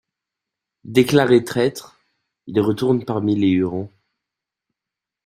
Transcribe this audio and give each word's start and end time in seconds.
Déclaré 0.95 1.43
traître, 1.43 1.99
il 2.47 2.59
retourne 2.59 3.05
parmi 3.05 3.35
les 3.35 3.49
Hurons. 3.49 3.91